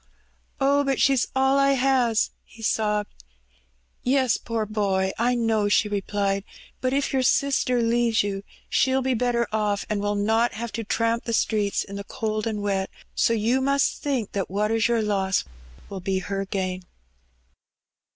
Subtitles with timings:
[0.59, 3.23] Oh, but she's all I has," he sobbed.
[4.01, 6.43] Yes, poor boy, I know," she replied.
[6.43, 6.45] ^'
[6.81, 10.83] But if your sister leaves you she'll be better oflf, and will not have to
[10.83, 14.87] tramp the streets in the cold and wet; so you must think that what is
[14.87, 15.43] your loss
[15.87, 16.81] will be her gain."